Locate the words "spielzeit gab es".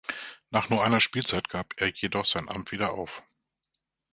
0.99-1.81